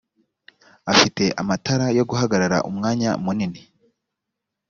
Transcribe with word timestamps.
afite 0.91 1.23
amatara 1.41 1.85
yo 1.97 2.03
guhagarara 2.09 2.57
umwanya 2.69 3.09
munini 3.23 3.61